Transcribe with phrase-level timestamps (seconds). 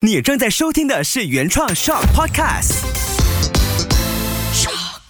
[0.00, 2.84] 你正在收听的是原创 Shock Podcast。
[4.54, 5.00] Shock。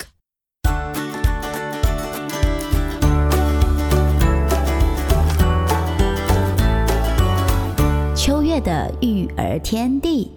[8.17, 10.31] 秋月的育儿天地，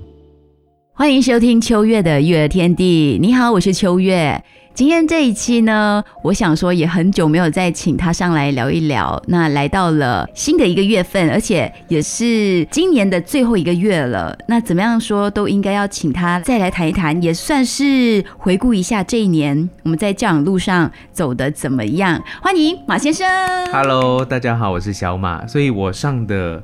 [0.91, 3.17] 欢迎收听秋月的育儿天地。
[3.21, 4.43] 你好，我是秋月。
[4.73, 9.21] 今天这一期呢，我想说也很久没有再请他上来聊一聊。
[9.27, 14.35] 那来到了新的一个月份，而且也是今年的最后一个月了。
[14.47, 22.21] 那怎么样说都应该要请他再来谈一谈，也算是回顾一下这一年我们在教养路上走的怎么样。
[22.41, 23.27] 欢迎马先生。
[23.73, 25.45] Hello，大家好，我是小马。
[25.45, 26.63] 所以我上的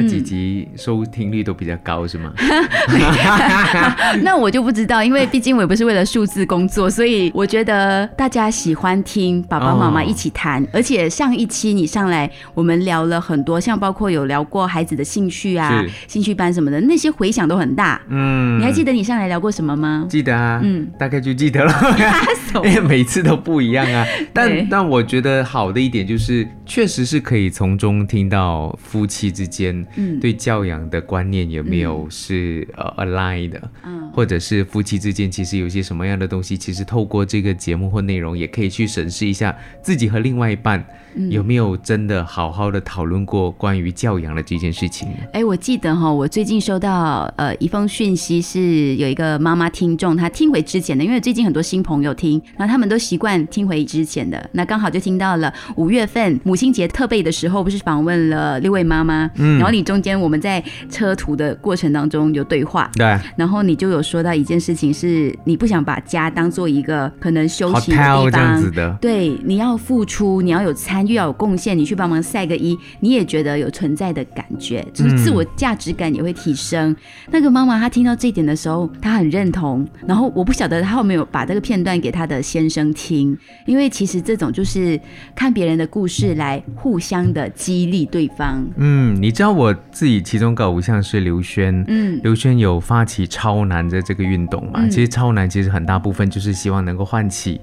[0.00, 2.32] 那几集收听率都比较高，是吗？
[4.22, 10.64] 那我就不知道，因为毕竟我也不是为了数字工作，所以我觉得大家喜欢听爸爸妈妈一起谈。
[10.72, 18.00] 而且上一期你上来，我们聊了很多，像包括有聊过孩子的兴趣啊、兴趣班什么的，那些回响都很大。
[18.08, 20.06] 嗯你还记得你上来聊过什么吗？
[20.08, 24.06] 记得啊，嗯嗯，大概就记得了，手 因为每次都不一样啊。
[24.32, 30.18] 但但我觉得好的一点就是，确实是可以从中听到夫妻之间嗯。
[30.20, 45.08] 对教养的观念有没有是、呃 align 的，嗯或者是夫妻之间其实有些什么样的东西，其实透过这个节目或内容，也可以去审视一下自己和另外一半嗯有没有真的好好的讨论过关于教养的这件事情。
[45.32, 62.90] 哎，我记得哈，我最近收到呃一封讯息，是有一个妈妈听众，她听回之前的，因为最近很多新朋友听，然后他们都习惯听回之前的，那刚好就听到了五月份母亲节特备的时候，不是访问了六位妈妈，嗯然后你中间我们在车途的过程当中有对话。
[62.94, 68.98] 对然后你就有说到一件事情，是你不想把家当做一个可能休息的地方。
[69.00, 76.94] 对，你要付出，你要有参与，要有贡献，你去帮忙晒个衣，你也觉得有存在的感觉，就是自我价值感也会提升。
[77.30, 79.86] 那个妈妈她听到这一点的时候，她很认同。
[80.06, 85.00] 然后我不晓得她有没有把这个片段给她的先生听，因为其实这种就是
[85.34, 88.64] 看别人的故事来互相的激励对方。
[88.76, 94.80] 嗯，你知道我自己其中一个偶像是刘轩，嗯刘轩有发起超男的这个运动嘛？
[94.82, 97.60] 嗯其实超男其实很大部分就是希望能够唤起，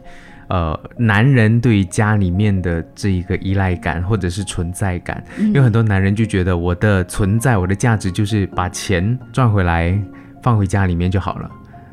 [0.47, 5.23] 呃，男人对家里面的这一个依赖感或者是存在感。
[5.37, 9.99] 嗯因为很多男人就觉得我的存在，我的价值就是把钱赚回来
[10.41, 11.49] 放回家里面就好了。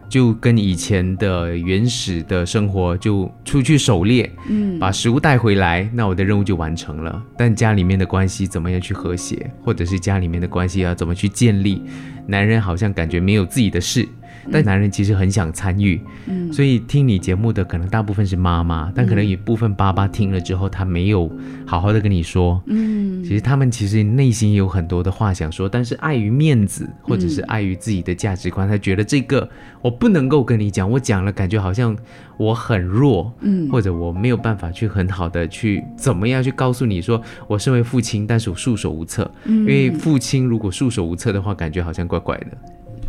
[0.09, 7.23] 就跟以前的原始的生活，就出去狩猎，嗯把食物带回来，那我的任务就完成了。
[7.35, 11.83] 但家里面的关系怎么样去和谐，或者是家里面的关系要怎么去建立？
[12.27, 14.07] 男人好像感觉没有自己的事，
[14.51, 16.01] 但男人其实很想参与。
[16.27, 21.31] 嗯所以听你节目的可能大部分是妈妈，但可能有部分爸爸听了之后，他没有
[21.67, 22.63] 好好的跟你说。
[22.67, 29.49] 嗯其实他们其实内心有很多的话想说，但是碍于面子，或者是碍于自己的价值观，他觉得这个
[29.81, 31.97] 我不能够跟你讲，我讲了感觉好像
[32.37, 42.47] 我很弱，嗯或者我没有办法去很好的去怎么样去告诉你说，我身为父亲，但是我束手无策，嗯因为父亲如果束手无策的话，感觉好像怪怪的。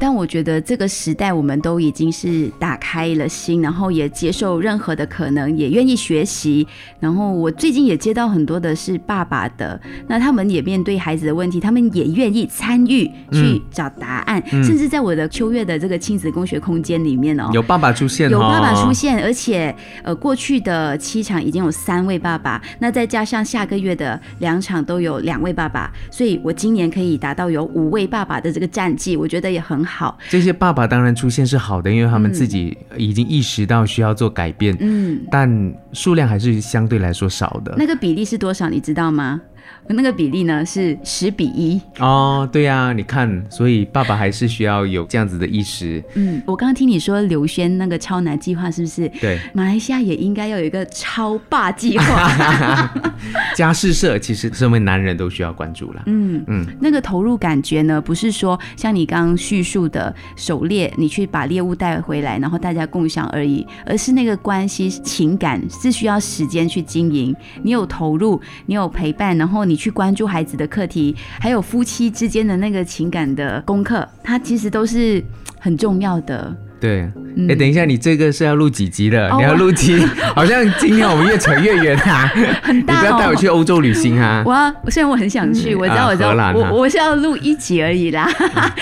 [0.03, 6.68] 但我觉得这个时代，我们都已经是打开了心，然后也接受任何的可能，也愿意学习。
[7.00, 29.93] 然后我最近也接到很多的是爸爸的，那他们也面对孩子的问题，他们也愿意参与去找答案，甚至在我的秋月的这个亲子工学空间里面哦，有爸爸出现、哦，有爸爸出，现，而且呃，过去的七场已经有三位爸爸，那再加上下个月的两场都有两位爸爸，所以我今年可以达到有五位爸爸的这个战绩，我觉得也很好。
[30.30, 37.76] 这些爸爸当然出现是好的，因为他们自己已经意识到需要做改变，嗯，但数量还是相对来说少的。
[37.78, 38.70] 那个比例是多少？
[38.70, 39.42] 你知道吗？
[39.88, 41.81] 那个比例呢是十比一。
[42.00, 46.03] 哦，对呀、你看，所以爸爸还是需要有这样子的意识。
[46.16, 49.09] 嗯，我刚刚听你说刘轩那个超男计划是不是？
[49.22, 52.90] 对，马来西亚也应该要有一个超霸计划。
[53.56, 56.03] 家事社其实身为男人都需要关注了。
[56.06, 67.36] 嗯嗯那个投入感觉呢，不是说像你刚刚叙述的狩猎，你去把猎物带回来，然后大家共享而已，而是那个关系情感是需要时间去经营。
[67.62, 75.24] 你有投入，你有陪伴，然后你去关注孩子的课题，还有夫妻之间的那个情感的功课，它其实都是
[75.60, 76.56] 很重要的。
[76.80, 79.30] 对，哎、嗯等一下，你这个是要录几集的？
[79.30, 80.06] 哦你要录几？
[80.36, 82.30] 好像今天我们越扯越远啊！
[82.62, 84.44] 很大你不要带我哦去欧洲旅行啊！
[84.46, 88.30] 我要，虽然我很想去，嗯我知道，啊我知道，我我是要录一集而已啦。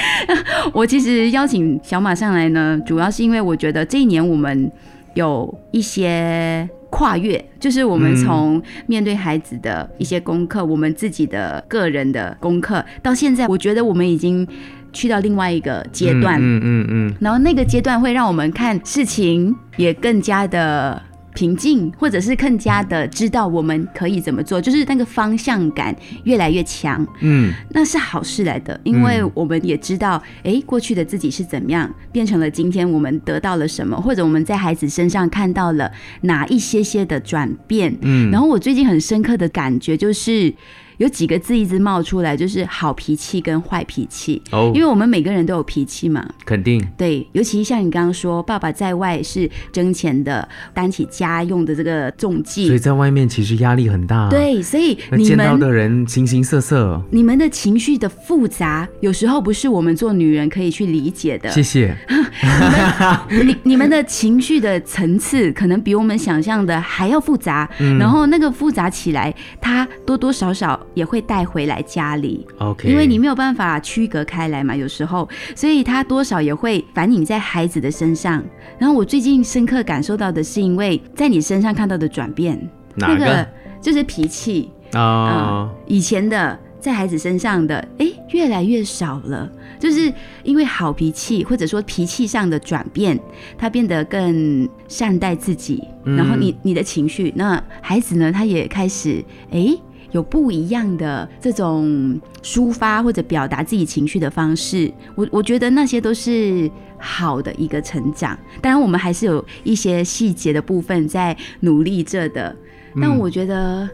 [0.74, 4.72] 我其实邀请小马上来呢，主要是因为我觉得这一年我们
[5.14, 8.16] 有一些跨越，就是我们嗯。
[8.24, 14.48] 从面对孩子的一些功课，我们自己的个人的功课，到现在，我觉得我们已经
[14.94, 21.02] 去到另外一个阶段，嗯嗯嗯然后那个阶段会让我们看事情也更加的
[21.33, 35.92] 平静，或者是更加的知道我们可以怎么做，就是那个方向感越来越强，嗯那是好事来的，因为我们也知道，诶，过去的自己是怎么样，变成了今天我们得到了什么，或者我们在孩子身上看到了
[36.22, 37.98] 哪一些些的转变。
[38.01, 40.54] 嗯，然后我最近很深刻的感觉就是。
[41.01, 44.71] 有几个字一直冒出来，就是好脾气跟坏脾气，哦。
[44.75, 52.68] 因为我们每个人都有脾气嘛，肯定，对，尤其像你刚刚说，爸爸在外是挣钱的，担起家用的这个重计。
[52.68, 57.01] 所以，在外面其实压力很大，，对，所以你们见到的人形形色色。
[57.09, 61.50] 你们的情绪的复杂，有时候不是我们做女人可以去理解的。
[61.50, 61.98] 谢谢，
[63.44, 67.68] 你 你们的情绪的层次，可能比我们想象的还要复杂。
[67.80, 67.98] 嗯。
[67.98, 72.46] 然后那个复杂起来，它多多少少也会带回来家里。
[72.60, 78.44] OK，因为你没有办法区隔开来嘛，有时候，所以它多少也会反映在孩子的身上。
[78.78, 82.60] 然后我最近深刻感受到的是，因为在你身上看到的转变，
[82.96, 83.48] 哪个那个
[83.82, 85.70] 就是脾气啊、啊？
[85.88, 89.50] 以前的在孩子身上的，哎，越来越少了，
[89.80, 90.12] 就是
[90.44, 93.20] 因为好脾气或者说脾气上的转变，
[93.58, 99.78] 他变得更善待自己，嗯然后你你的情绪，那孩子呢，他也开始哎。
[100.12, 108.38] 有不一样的这种抒发或者表达自己情绪的方式，我我觉得那些都是好的一个成长。
[108.62, 112.56] 当然，我们还是有一些细节的部分在努力着的，
[112.96, 113.18] 但嗯。
[113.18, 113.90] 我觉得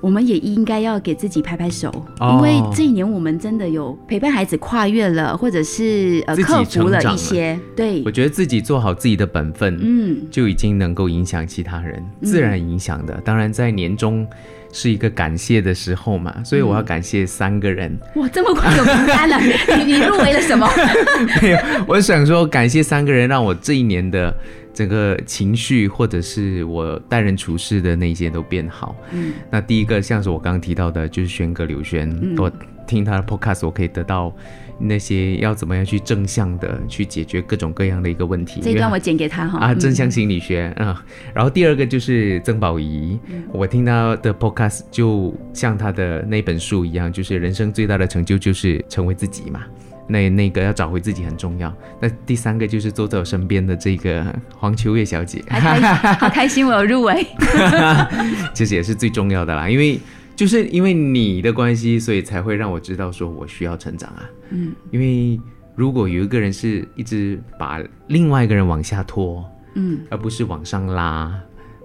[0.00, 1.88] 我们也应该要给自己拍拍手，
[2.20, 2.34] 哦。
[2.34, 8.02] 因为这一年我们真的有陪伴孩子跨越了，或者是呃克服了一些，对。
[8.04, 13.20] 我，觉得自己做好自己的本分，嗯，就已经能够影响其他人，自然影响的。
[13.24, 14.26] 当然，在年终
[14.72, 17.98] 是一个感谢的时候嘛，所以我要感谢三个人。
[18.16, 19.38] 哇，这么快有名单了，
[19.78, 20.68] 你你入围了什么？
[21.42, 24.34] 没有，我想说感谢三个人，让我这一年的
[24.74, 28.94] 整个情绪或者是我待人处事的那些都变好。
[29.12, 32.50] 嗯那第一个像是我刚刚提到的，就是轩哥刘轩，嗯我
[32.86, 34.34] 听他的 podcast，我可以得到
[34.78, 38.60] 那些要怎么样去正向的去解决各种各样的一个问题。
[38.62, 39.58] 这一段我剪给他哈。
[39.58, 41.04] 啊，嗯正向心理学啊、
[41.34, 43.18] 然后第二个就是曾宝仪，
[43.52, 49.62] 我听到的 podcast 就像他的那本书一样，就是人生最大的成就就是成为自己嘛。
[50.10, 51.70] 那那个要找回自己很重要。
[52.00, 54.24] 那第三个就是坐在我身边的这个
[54.56, 55.44] 黄秋月小姐，
[56.18, 57.26] 好开心，我有入围。
[58.54, 60.00] 其实也是最重要的啦，因为
[60.38, 64.30] 就是因为你的关系，所以才会让我知道说我需要成长啊。
[64.50, 64.72] 嗯。
[64.92, 65.40] 因为
[65.74, 69.44] 如果有一个人是一直把另外一个人往下拖，
[69.74, 69.98] 嗯。
[70.08, 71.36] 而不是往上拉，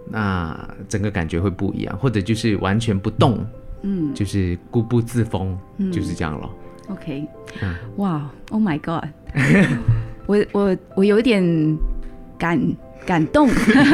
[0.07, 3.43] 那整个感觉会不一样，或者就是完全不动，
[3.81, 4.13] 嗯。
[4.13, 5.91] 就是固步自封，嗯。
[5.91, 6.55] 就是这样咯。
[6.89, 7.25] ，OK，
[7.59, 7.73] 嗯。
[7.97, 9.09] 哇，Oh my God，
[10.27, 11.43] 我我我有点
[12.37, 12.59] 感
[13.05, 13.49] 感动，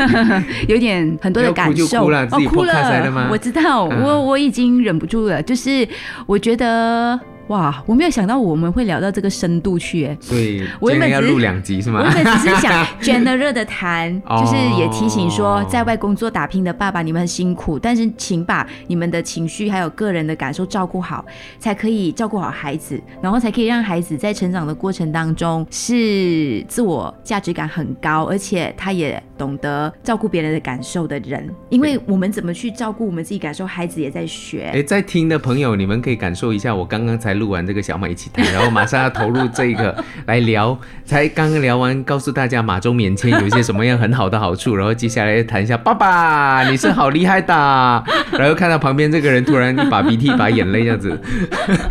[0.69, 2.03] 有点很多的 感受。
[2.03, 2.63] 哭了哦，哭
[3.11, 5.41] 吗我知道，嗯我我已经忍不住了。
[5.41, 5.87] 就是
[6.25, 7.19] 我觉得，
[7.49, 10.17] 哇，我没有想到我们会聊到这个深度去，哎。
[10.21, 11.99] 所以我原本要录两集是吗？
[11.99, 21.25] 我原本只是想 general 的谈，哦就是也提醒说，在外工作打拼的爸爸，你们很辛苦，但是请把你们的情绪还有个人的感受照顾好，
[21.57, 31.49] 才可以照顾好孩子，然后才可以让孩子在成长的过程当中是自我价值感很高，而且他也懂得照顾别人的感受的人。
[31.69, 34.69] 因为我们怎么去照顾我们自己感受，孩子也在学。
[34.71, 47.53] 哎，在听的朋友，你们可以感受一下，我刚刚才录完这个小马一起谈，然后马上要投入这个 来聊，才刚刚聊完，告诉大家马中免签有一些什么样很好的好处，然后接下来谈一下爸爸，你是好厉害的，
[48.37, 51.19] 然后看到旁边这个人突然一把鼻涕一把眼泪这样子，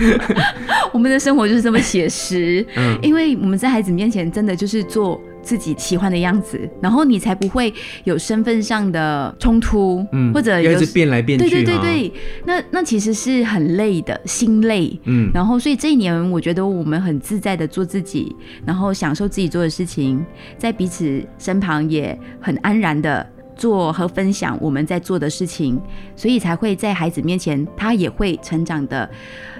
[0.93, 2.99] 我们的生活就是这么写实，嗯。
[3.01, 7.73] 因为我们在孩子面前真的就是做自己喜欢的样子，然后你才不会
[8.05, 11.75] 有身份上的冲突，嗯，或者有变来变去，对对对。
[11.77, 12.13] 哈，对，
[12.45, 15.01] 那那其实是很累的，心累。
[15.05, 18.37] 嗯，然后，所以这一年，我觉得我们很自在的做自己，
[18.67, 20.23] 然后享受自己做的事情，
[20.59, 23.27] 在彼此身旁也很安然的
[23.59, 25.79] 做和分享我们在做的事情，
[26.17, 29.11] 所以才会在孩子面前，他也会成长的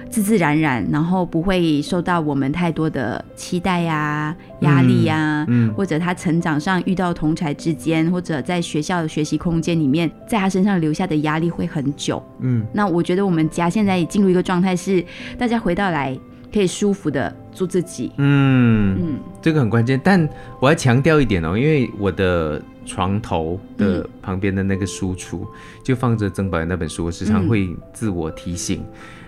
[0.09, 12.23] 自自然然，然后不会受到我们太多的期待呀、压力呀、嗯或者他成长上遇到同才之间，或者在学校的学习空间里面，在他身上留下的压力会很久。
[12.39, 15.05] 嗯那我觉得我们家现在进入一个状态是，
[15.37, 16.19] 大家回到来
[16.51, 18.11] 可以舒服的做自己。
[18.17, 20.27] 嗯嗯这个很关键，但
[20.61, 25.47] 我要强调一点哦，因为我的床头的旁边的那个书橱、
[25.85, 28.83] 就放着曾宝的那本书，我时常嗯会自我提醒，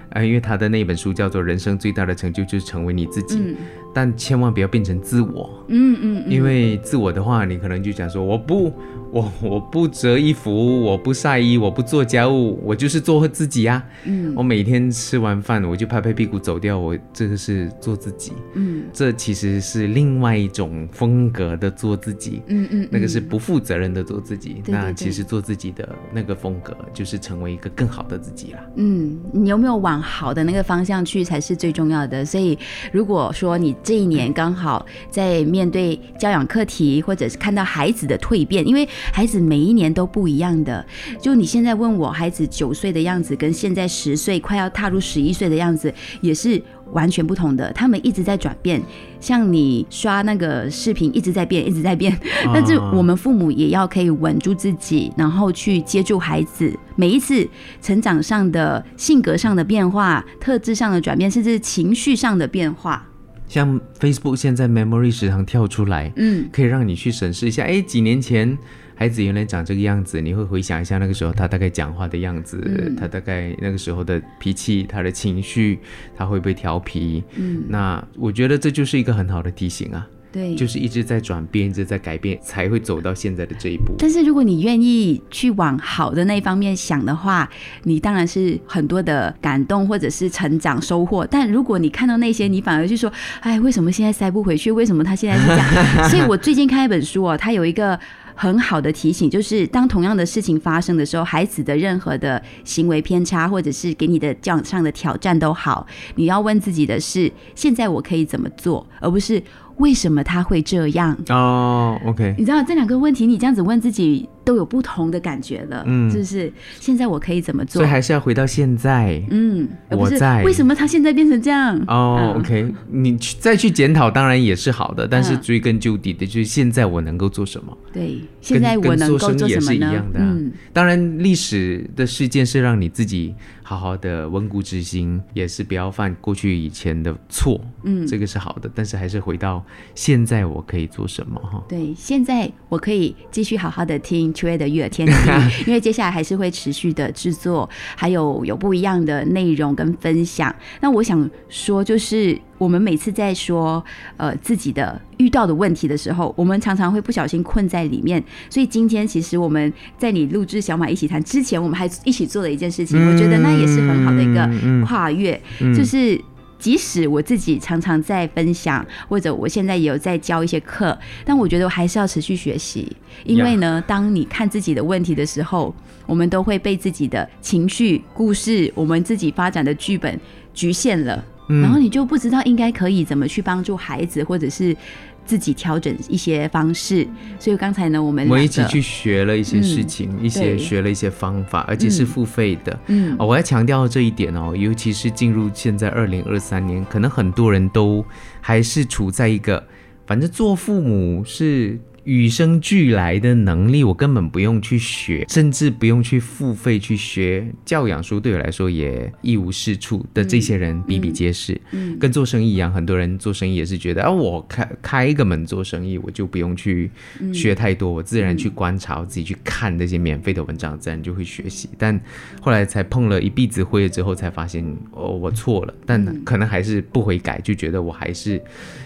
[0.09, 3.37] 啊、因为他的那本书叫做《人生最大的成就就是成为你自己》。
[3.41, 3.57] 嗯
[3.95, 8.73] 但千万不要变成自我，嗯嗯嗯，因为自我的话，你可能就讲说我不。
[9.13, 13.85] 我我不折衣服，我不晒衣，我不做家务，我就是做自己呀。
[14.05, 18.33] 嗯，我每天吃完饭我就拍拍屁股走掉，我这个是做自己。
[18.55, 22.41] 嗯，这其实是另外一种风格的做自己。
[22.47, 24.63] 嗯嗯，那个是不负责任的做自己。
[24.69, 28.61] 那其实做自己的那个风格，就是成为一个更好的自己了。
[28.77, 32.25] 嗯，你有没有往好的那个方向去才是最重要的。
[32.25, 32.57] 所以
[32.93, 40.85] 如果说你这一年刚好在面对教养课题，或者是看到孩子的蜕变，因为孩子每一年都不一样的，
[41.21, 48.81] 就你现在问我，孩子九岁的样子跟现在十岁快要踏入十一岁的样子也是完全不同的，他们一直在转变。
[49.19, 52.17] 像你刷那个视频一直在变，一直在变，
[52.53, 57.47] 但是我们父母也要可以稳住自己，然后去接住孩子每一次
[57.83, 63.07] 成长上的性格上的变化、特质上的转变，甚至情绪上的变化。
[63.51, 68.57] 像 Facebook 现在 Memory 时常跳出来，嗯，可以让你去审视一下，哎，几年前。
[68.95, 75.79] 孩子原来长这个样子，你会回想一下那个时候他大概讲话的样子，他大概那个时候的脾气，他的情绪，
[76.15, 77.25] 他会不会调皮？
[77.35, 80.07] 嗯，那我觉得这就是一个很好的提醒啊。
[80.33, 83.95] 对，就是一直在转变，一直在改变，才会走到现在的这一步。
[83.99, 87.49] 但是如果你愿意去往好的那一方面想的话，
[87.85, 91.27] 你当然是很多的感动或者是成长收获。
[91.27, 94.71] 但如果你看到那些，你反而就说：“哎，为什么现在塞不回去？
[94.71, 95.67] 为什么他现在是这样？”
[96.09, 97.99] 所以我最近看一本书哦，它有一个。
[98.33, 109.43] 很好的提醒，就是当同样的事情发生的时候，孩子的任何的行为偏差，或者是给你的教养上的挑战都好，你要问自己的是：现在我可以怎么做，而不是。
[109.81, 111.17] 为什么他会这样？
[111.29, 117.81] 哦，OK，你知道这两个问题，你这样子问自己都有不同的感觉了，嗯，就是现在我可以怎么做？
[117.81, 121.77] 所以还是要回到现在，嗯，我在为什么他现在变成这样？
[121.89, 127.77] 哦，OK，你去再去检讨，当然也是好的，但是追根究底的就是现在我能够做什么？
[127.93, 130.05] 对，现在我能够做什么呢？
[130.15, 133.35] 嗯，当然历史的事件是让你自己。
[133.71, 138.69] 好好的温故知新，也是不要犯过去以前的错，嗯，这个是好的。
[138.75, 141.39] 但是还是回到现在，我可以做什么？
[141.41, 145.15] 哈，对，现在我可以继续好好的听秋月的育儿天地，
[145.69, 150.53] 因为接下来还是会持续的制作，还有有不一样的内容跟分享。
[150.81, 152.37] 那我想说，就是。
[152.61, 153.83] 我们每次在说
[154.19, 158.23] 呃自己的遇到的问题的时候，我们常常会不小心困在里面。
[158.51, 165.41] 所以今天其实我们在你录制小马一起谈之前，我们还一起做了一件事情，我觉得那也是很好的一个跨越。
[165.75, 166.21] 就是
[166.59, 172.95] 即使我自己常常在分享，或者我现在也有在教一些课，但我觉得我还是要持续学习。
[173.25, 175.75] 因为呢，当你看自己的问题的时候，
[176.05, 180.21] 我们都会被自己的情绪、故事、我们自己发展的剧本
[180.53, 181.25] 局限了。
[181.61, 184.77] 然后你就不知道应该可以怎么去帮助孩子，或者是
[185.25, 187.07] 自己调整一些方式。
[187.39, 192.79] 所以刚才呢，我们我们一起去学了一些事情，一些学了一些方法，而且是付费的。
[192.87, 198.05] 嗯，我要强调这一点哦，尤其是进入现在二零二三年，可能很多人都
[198.41, 199.67] 还是处在一个，
[200.07, 201.79] 反正做父母是。
[202.05, 210.25] 与生俱来的能力，我根本不用去学，甚至不用去付费去学教养书，对我来说也一无是处的。
[210.25, 216.91] 这些人比比皆是，嗯，跟做生意一样，很多人做生意也是觉得啊，我开开一个门做生意，我就不用去
[217.33, 221.69] 学太多，我自然去观察，我自己去看那些免费的文章，自然就会学习。
[221.77, 222.01] 但
[222.41, 228.41] 后来才碰了一鼻子灰之后，才发现哦，我错了，但可能还是不悔改，就觉得我还是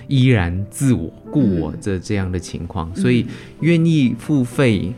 [0.08, 3.26] 依然自我故我这这样的情况，所以。
[3.60, 4.92] 愿意付费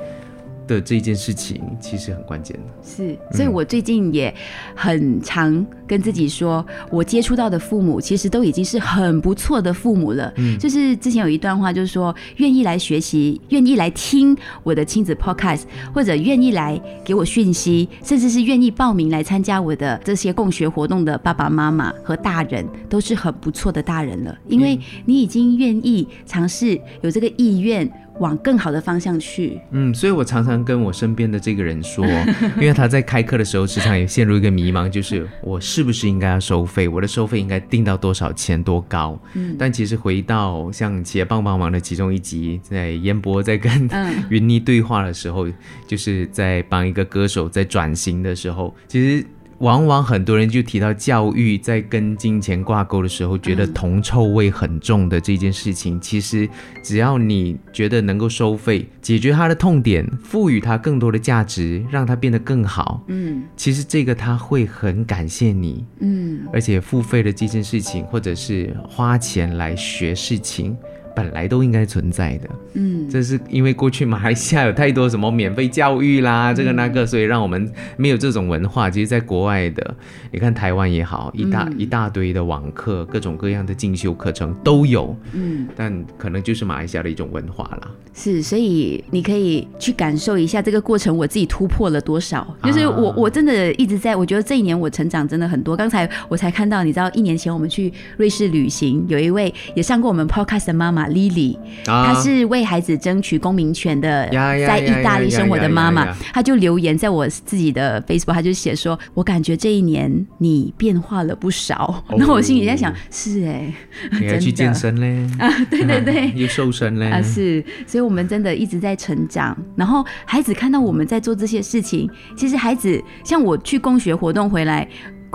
[0.66, 4.34] 的这件事情其实很关键的，是，所以我最近也
[4.74, 10.32] 很常跟自己说，我接触到的父母其实都已经是很不错的父母了。
[10.36, 15.62] 嗯，就是之前有一段话，就是说，愿意来学习，愿意来听我的亲子 podcast，
[15.94, 27.88] 或者愿意来给我讯息，甚至是愿意报名来参加我的这些共学活动的爸爸妈妈和大人，都是很不错的大人了，因为你已经愿意尝试，有这个意愿。
[28.18, 29.60] 往更好的方向去。
[29.70, 32.06] 嗯，所以我常常跟我身边的这个人说，
[32.56, 36.88] 因为他在开课的时候，时常也陷入一个迷茫，就是我是不是应该要收费？
[36.88, 38.62] 我的收费应该定到多少钱？
[38.62, 39.18] 多高？
[39.34, 43.88] 嗯，但其实回到像企业帮帮忙的其中一集，在烟波在跟
[44.30, 45.46] 云妮对话的时候，
[45.86, 49.26] 就是在帮一个歌手在转型的时候，其实。
[49.58, 56.48] 往往很多人就提到教育在跟金钱挂钩的时候，觉得铜臭味很重的这件事情，其实
[56.82, 63.44] 只要你觉得能够收费，解决他的痛点，赋予他更多的价值，让他变得更好，嗯。
[63.56, 70.76] 其实这个他会很感谢你，嗯，而且付费的这件事情，或者是花钱来学事情，
[71.16, 72.48] 本来都应该存在的。
[72.74, 78.90] 嗯，这是因为过去马来西亚有太多什么免费教育啦，这个那个，所以让我们没有这种文化。
[78.90, 79.96] 其实，在国外的，
[80.30, 87.90] 你看台湾也好，一大、一大堆的网课，各种各样的进修课程都有，嗯，但可能就是马来西亚的一种文化啦。
[88.12, 92.46] 是，所以你可以去感受一下这个过程，我自己突破了多少。
[92.62, 95.74] 就是我，啊我真的一直在，我觉得这一年我成长真的很多。
[95.74, 112.02] 刚才我才看到，你知道，一年前我们去瑞士旅行，有一位也上过我们 podcast 的妈妈 Lily，啊她是为孩子争取公民权的，在意大利生活的妈妈她就留言在我自己的 Facebook，她就写说，我感觉这一年你变化了不少。
[112.08, 113.72] 哦 然后我心里在想，是哎、
[114.20, 115.26] 你还 去健身嘞？
[115.38, 116.32] 啊，对对对。
[116.36, 117.10] 又瘦身嘞？
[117.10, 119.56] 啊，是，所以我们真的一直在成长。
[119.76, 124.86] 然后孩子看到我们在做这些事情，其实孩子像我去共学活动回来。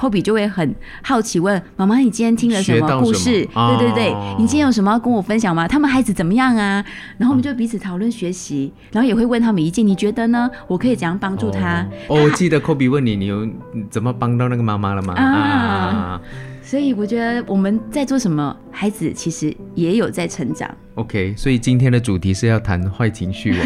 [0.01, 3.47] 科比就会很好奇问妈妈：“你今天听了什么故事？
[3.53, 5.67] 么对对对，哦你今天有什么要跟我分享吗？
[5.67, 6.83] 他们孩子怎么样啊？”
[7.19, 9.85] 然后我们就彼此讨论学习，然后也会问他们意见。
[9.85, 10.49] 你觉得呢？
[10.65, 11.87] 我可以怎样帮助他？
[12.07, 13.47] 哦，哦我记得科比问你，你有
[13.91, 15.13] 怎么帮到那个妈妈了吗？
[15.13, 16.19] 啊
[16.63, 20.67] 所以我觉得我们在做什么，孩子其实也有在成长。
[20.95, 23.63] OK，所以今天的主题是要谈坏情绪哦，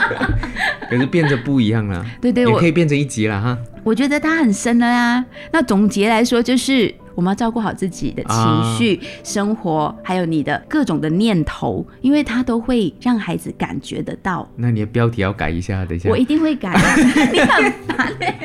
[0.90, 2.04] 可是变得不一样了。
[2.20, 3.56] 对对我也可以变成一集了哈。
[3.82, 5.24] 我觉得它很深了啊。
[5.52, 14.48] 那总结来说，就是我们要照顾好自己的情绪、生活，还有你的各种的念头，因为它都会让孩子感觉得到。
[14.56, 16.16] 那你的标题要改一下，等一下我。
[16.20, 16.70] 一定会改，
[17.32, 18.36] 你很烦欸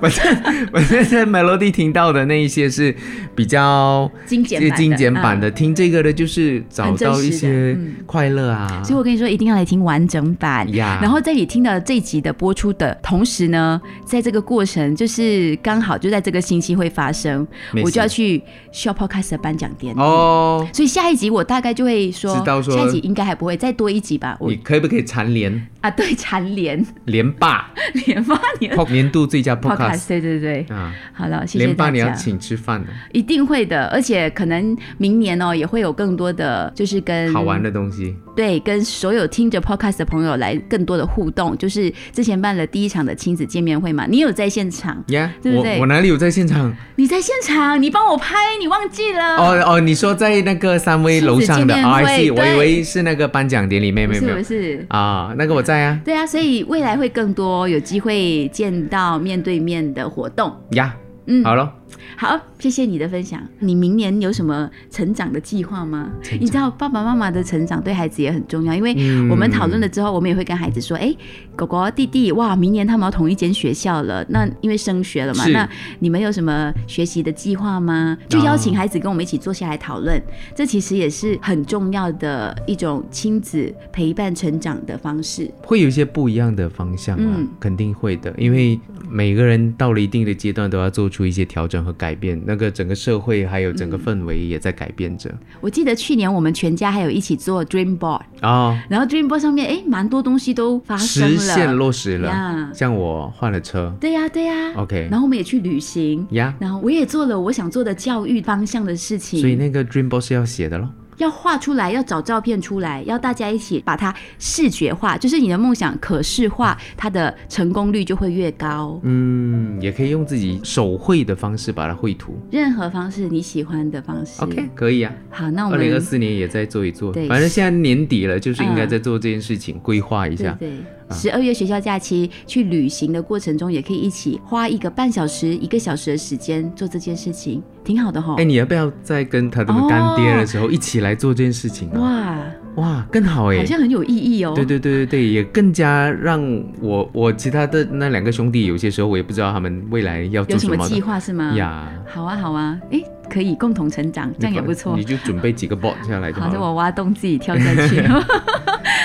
[0.00, 0.36] 反正
[0.72, 2.96] 反正在 Melody 听到的那一些是
[3.34, 8.82] 比较精简版的精简版的，嗯听这个的就是找到一些嗯快乐啊。
[8.82, 10.66] 所以我跟你说，一定要来听完整版。
[10.74, 17.46] 呀然后在你听到这集的播出的同时呢，在这个过程就是刚好就在这个星期会发生，
[17.82, 18.42] 我就要去
[18.72, 20.00] Shop Podcast 的颁奖典礼。
[20.00, 24.36] 哦，所以下一集我大概就会说，知道说下一集应该还不会再多一集吧？
[24.40, 27.70] 我你可不可以蝉联啊，对，蝉联连霸
[28.06, 30.94] 连霸年 Pod- 年度最佳 podcast，Podcast 对对对，啊？
[31.12, 38.16] 好了，谢谢连霸，你要请吃饭的，一定会的，而且可能明年哦也会有更多的，就是跟好玩的东西。
[38.34, 41.56] 对，跟所有听着 podcast 的朋友来更多的互动。
[41.58, 45.02] 就是之前办了第一场的亲子见面会嘛，你有在现场？
[45.08, 46.74] 呀、对不对我我哪里有在现场？
[46.96, 49.36] 你在现场，你帮我拍，你忘记了？
[49.36, 54.86] 哦哦，你说在那个三威楼上的亲子见面 R 会 C，我对以为是那个颁奖典礼，没有不是没有没有不是。
[54.88, 60.54] 啊，那个我在啊对啊，所以未来会更多有机会见到面对面的活动。
[60.70, 60.94] 呀，
[61.26, 61.72] 嗯，好了，
[62.16, 63.40] 好，谢谢你的分享。
[63.60, 66.10] 你明年有什么成长的计划吗？
[66.38, 71.14] 你知道爸爸妈妈的成长对孩子也很重要，因为嗯我们讨论了之后，我们也会跟孩子说，哎、
[71.56, 75.68] 狗狗弟弟，哇，明年他们要同一间学校了，那因为升学了嘛，那
[76.00, 78.16] 你们有什么学习的计划吗？
[78.28, 80.20] 就邀请孩子跟我们一起坐下来讨论，
[80.54, 85.50] 这其实也是很重要的一种亲子陪伴成长的方式。
[85.62, 95.30] 会有一些不一样的方向啊，嗯肯定会的，因为每个人到了一定的阶段都要做出一些调整和改变，那个整个社会还有整个氛围也在改变着。
[95.60, 102.70] 我记得去年我们全家还有一起做 Dream Board，哦，然后 Dream Board 上面哎，蛮多东西都发生了，实现落实了呀。
[102.72, 103.94] 像我换了车。
[104.00, 110.88] 对呀、对呀、，OK，然后我们也去旅行，呀，然后我也做了我想做的教育方向的事情，所以那个 Dream Board 是要写的咯。
[111.20, 118.98] 要画出来，要找照片出来，要大家一起把它视觉化，就是你的梦想可视化，它的成功率就会越高。
[119.02, 122.34] 嗯，也可以用自己手绘的方式把它绘图。
[122.50, 125.12] 任何方式你喜欢的方式 OK，可以啊。
[125.30, 130.56] 好，那我们二零二们四年也在做一做对，反正现在年底了，就是应该嗯在做这件事情，规划一下。
[130.58, 130.78] 对对，
[131.12, 138.44] 十二月学校假期去旅行的过程中，也可以一起花一个半小时、一个小时的时间做这件事情，挺好的哈哎，。
[138.44, 142.00] 你要不要再跟他的干爹的时候一起来做这件事情啊？
[142.00, 143.64] 哇，哇，更好哎好！
[143.64, 144.52] 像很有意义哦。
[144.54, 146.40] 对对对对对，也更加让
[146.80, 151.52] 我我其他的那两个兄弟，有些时候我也不知道他们未来要做有什么计划是吗？
[151.54, 155.04] 呀，好啊，好啊，哎，可以共同成长，这样也不错你。
[155.04, 156.60] 就准备几个 bot 下来就好的，好的。
[156.60, 158.02] 我挖洞自己跳下去。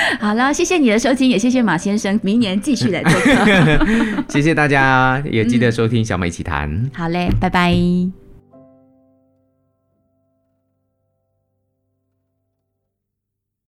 [0.19, 3.85] 好了，谢谢你的收听，也谢谢马先生，明年继续来做客。
[4.29, 6.89] 谢谢大家，也记得收听小美奇谈。
[6.93, 8.24] 好嘞，拜拜。